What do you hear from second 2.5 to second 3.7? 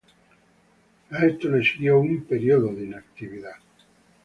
de inactividad.